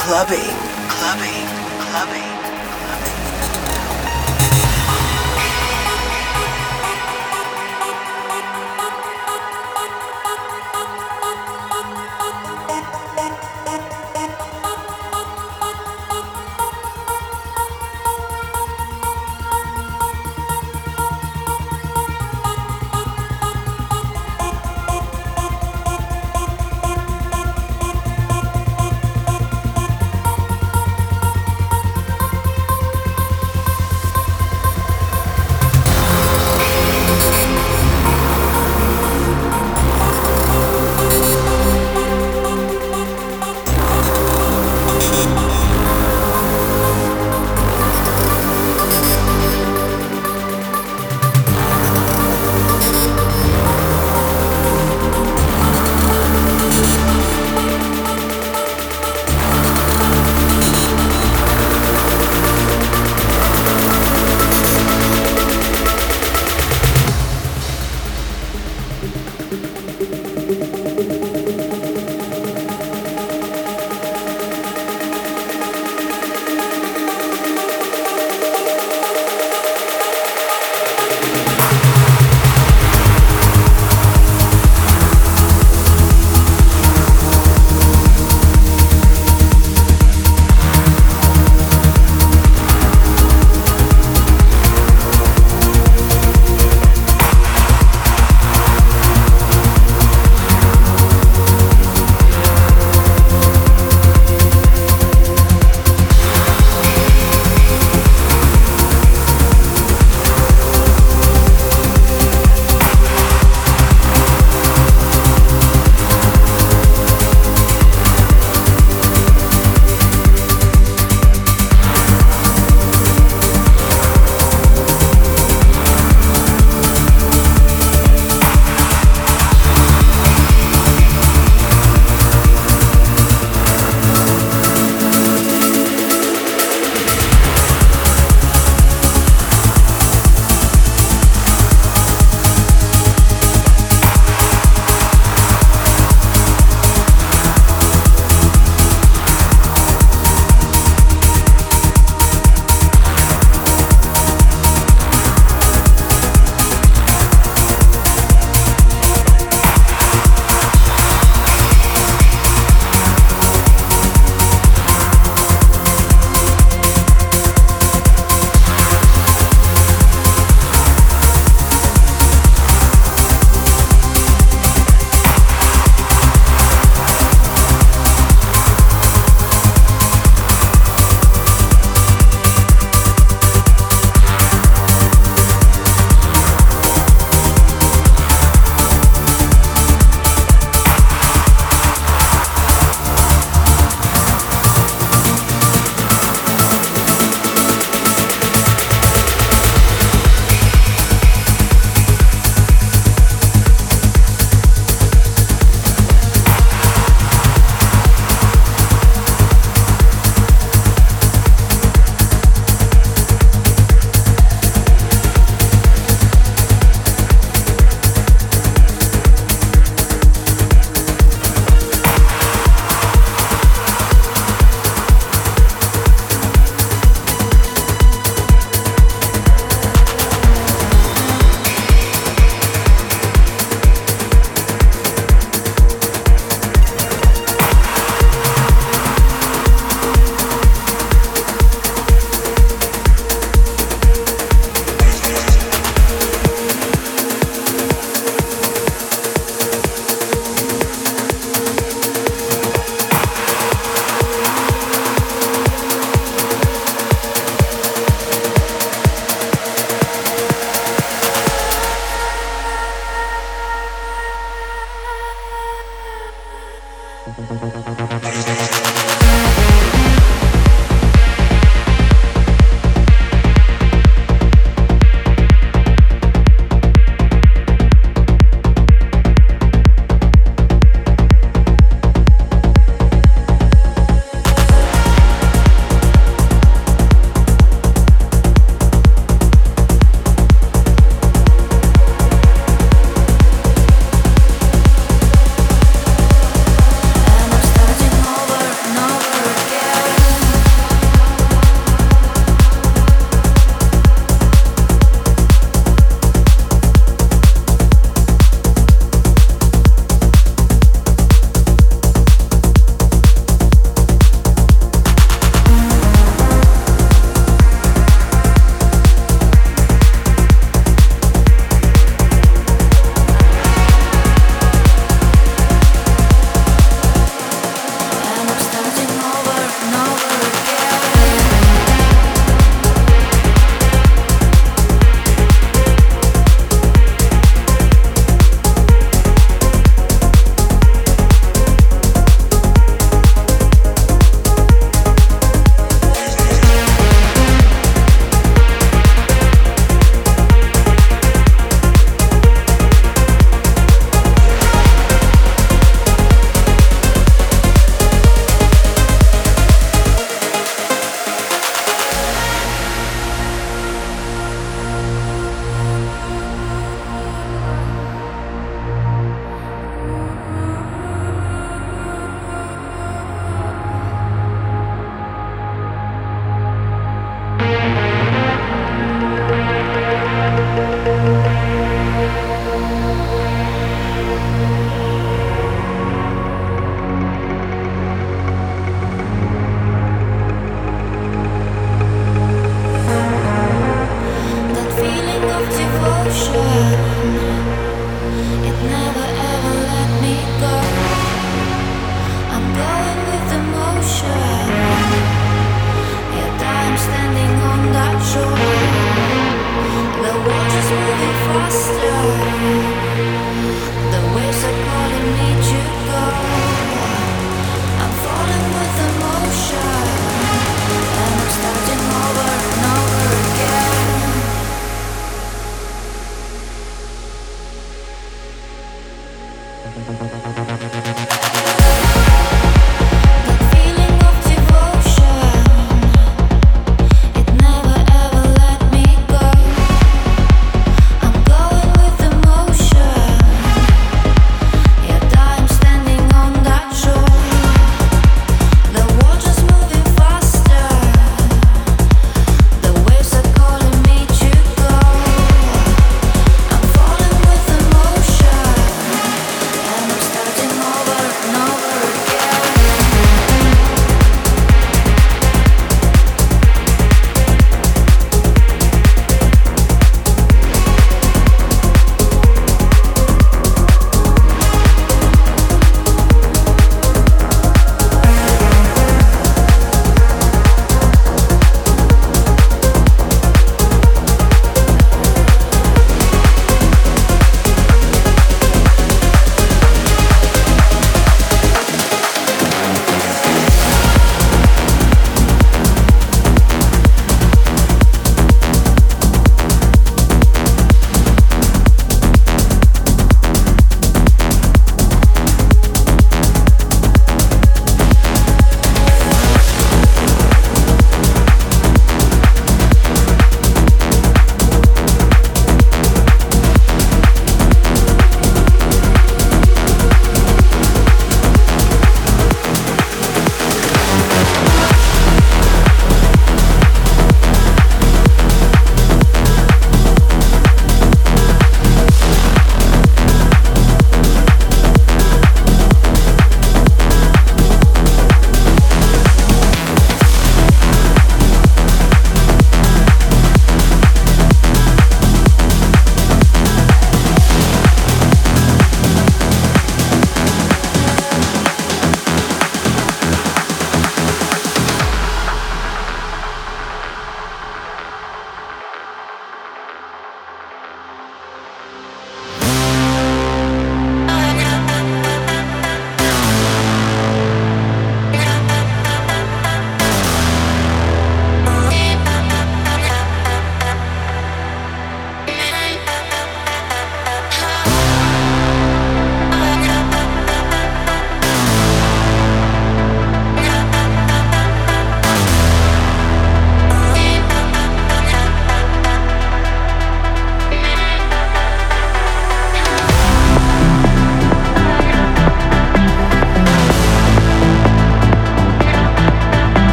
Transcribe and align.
Clubbing, 0.00 0.59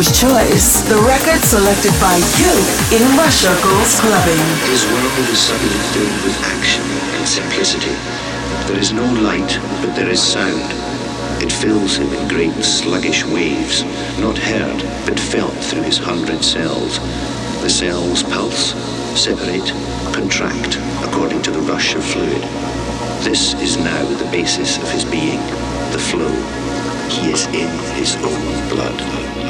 Clubber's 0.00 0.18
Choice, 0.18 0.80
the 0.88 0.96
record 1.04 1.44
selected 1.44 1.92
by 2.00 2.16
you 2.40 2.52
in 2.96 3.04
Russia 3.18 3.52
Goes 3.62 4.00
Clubbing. 4.00 4.40
His 4.64 4.86
world 4.86 5.28
is 5.28 5.38
suddenly 5.38 5.76
filled 5.92 6.24
with 6.24 6.40
action 6.56 6.84
and 7.18 7.28
simplicity. 7.28 7.92
There 8.66 8.80
is 8.80 8.94
no 8.94 9.04
light, 9.20 9.60
but 9.84 9.94
there 9.94 10.08
is 10.08 10.22
sound. 10.22 10.72
It 11.42 11.52
fills 11.52 11.96
him 11.98 12.10
in 12.14 12.28
great 12.28 12.64
sluggish 12.64 13.26
waves, 13.26 13.84
not 14.18 14.38
heard, 14.38 14.80
but 15.04 15.20
felt 15.20 15.52
through 15.52 15.82
his 15.82 15.98
hundred 15.98 16.42
cells. 16.42 16.98
The 17.60 17.68
cells 17.68 18.22
pulse, 18.22 18.72
separate, 19.20 19.68
contract, 20.14 20.78
according 21.04 21.42
to 21.42 21.50
the 21.50 21.66
rush 21.70 21.94
of 21.94 22.02
fluid. 22.02 22.42
This 23.20 23.52
is 23.60 23.76
now 23.76 24.02
the 24.16 24.30
basis 24.32 24.78
of 24.78 24.90
his 24.92 25.04
being, 25.04 25.44
the 25.92 26.00
flow. 26.00 26.32
He 27.10 27.32
is 27.32 27.44
in 27.48 27.68
his 28.00 28.16
own 28.24 28.68
blood. 28.70 29.49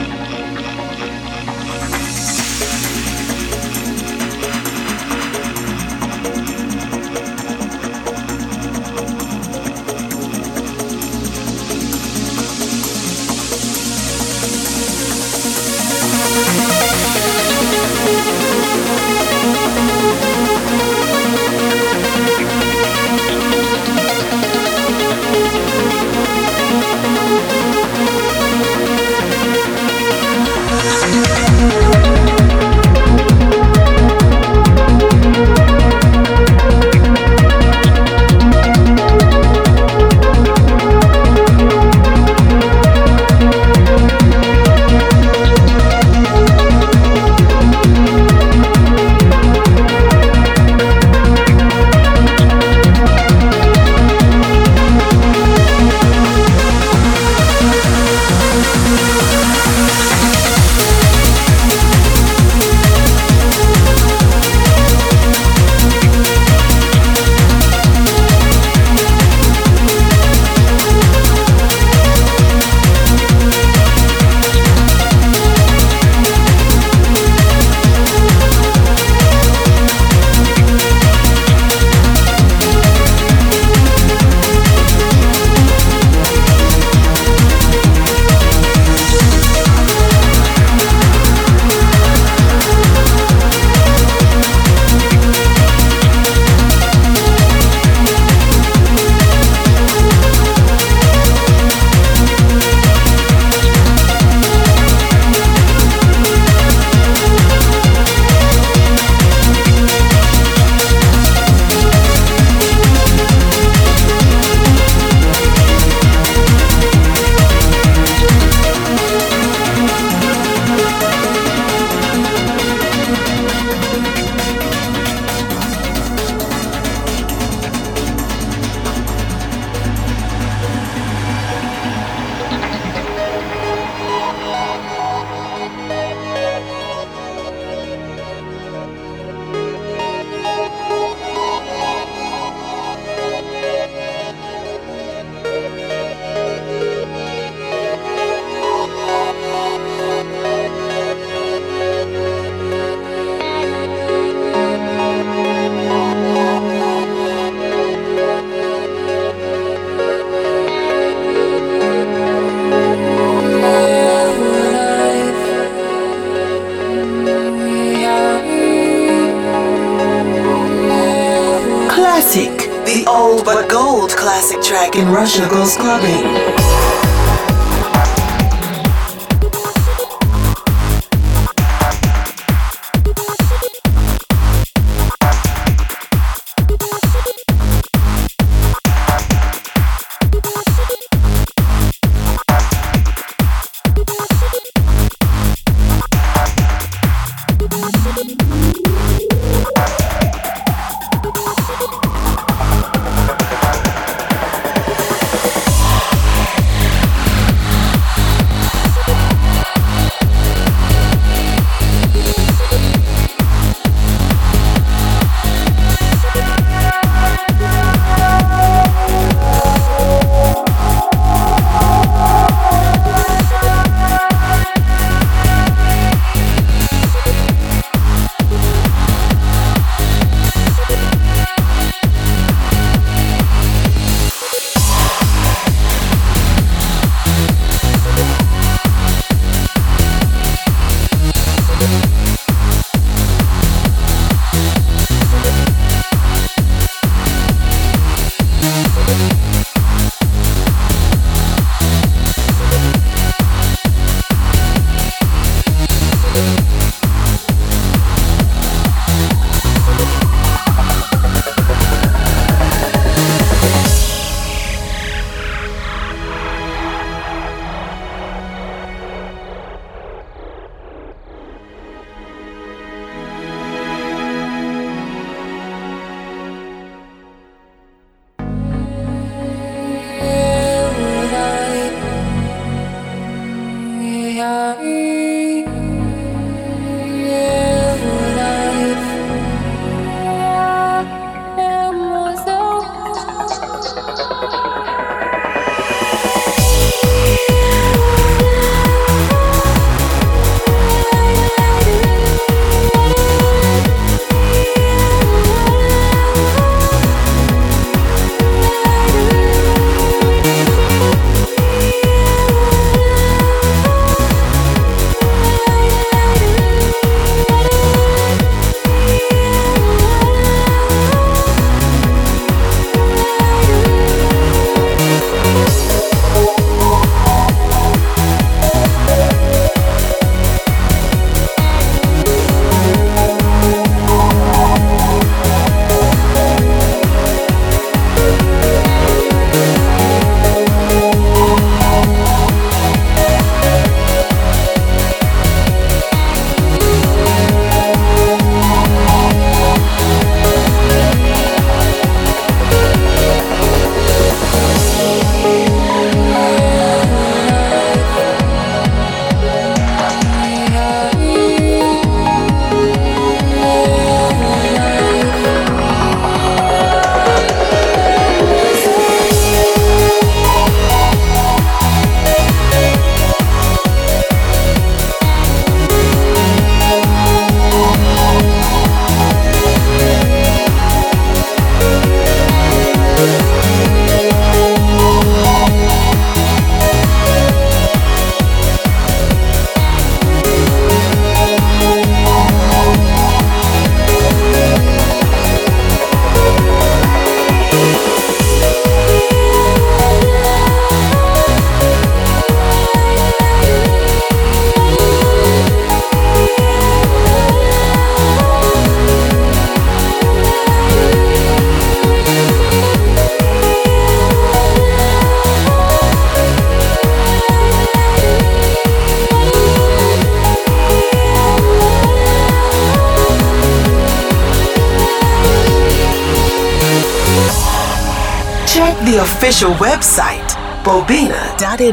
Russia 174.99 175.49
goes 175.49 175.77
clubbing. 175.77 176.60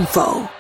Check 0.06 0.57